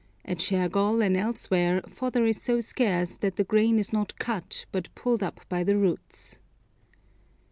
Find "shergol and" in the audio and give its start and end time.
0.41-1.15